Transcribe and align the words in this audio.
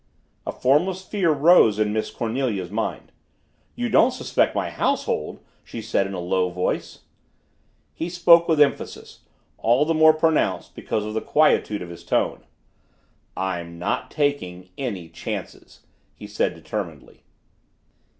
A 0.47 0.51
formless 0.51 1.05
fear 1.05 1.31
rose 1.31 1.77
in 1.77 1.93
Miss 1.93 2.09
Cornelia's 2.09 2.71
mind. 2.71 3.11
"You 3.75 3.87
don't 3.87 4.09
suspect 4.09 4.55
my 4.55 4.71
household?" 4.71 5.41
she 5.63 5.79
said 5.79 6.07
in 6.07 6.15
a 6.15 6.19
low 6.19 6.49
voice. 6.49 7.01
He 7.93 8.09
spoke 8.09 8.47
with 8.47 8.59
emphasis 8.59 9.19
all 9.59 9.85
the 9.85 9.93
more 9.93 10.13
pronounced 10.15 10.73
because 10.73 11.05
of 11.05 11.13
the 11.13 11.21
quietude 11.21 11.83
of 11.83 11.89
his 11.91 12.03
tone. 12.03 12.43
"I'm 13.37 13.77
not 13.77 14.09
taking 14.09 14.69
any 14.75 15.07
chances," 15.07 15.81
he 16.15 16.25
said 16.25 16.55
determinedly. 16.55 17.21